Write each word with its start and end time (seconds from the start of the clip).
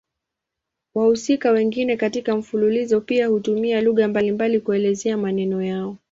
Wahusika 0.95 1.51
wengine 1.51 1.97
katika 1.97 2.35
mfululizo 2.35 3.01
pia 3.01 3.27
hutumia 3.27 3.81
lugha 3.81 4.07
mbalimbali 4.07 4.59
kuelezea 4.61 5.17
maneno 5.17 5.61
yao. 5.63 5.97